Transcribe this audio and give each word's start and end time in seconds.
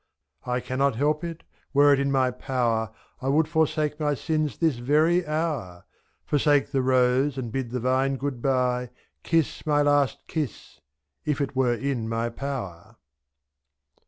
I 0.47 0.61
cannot 0.61 0.95
help 0.95 1.23
it— 1.23 1.43
were 1.75 1.93
it 1.93 1.99
in 1.99 2.11
my 2.11 2.31
power, 2.31 2.91
I 3.21 3.27
would 3.27 3.47
forsake 3.47 3.99
my 3.99 4.15
sins 4.15 4.57
this 4.57 4.77
very 4.77 5.23
hour, 5.27 5.85
36. 6.25 6.25
Forsake 6.25 6.71
the 6.71 6.81
Rose, 6.81 7.37
and 7.37 7.51
bid 7.51 7.69
the 7.69 7.79
Vine 7.79 8.15
good 8.17 8.41
bye. 8.41 8.89
Kiss 9.21 9.63
my 9.63 9.83
last 9.83 10.17
kiss— 10.25 10.79
if 11.25 11.39
it 11.39 11.55
were 11.55 11.75
in 11.75 12.09
my 12.09 12.29
power. 12.29 12.95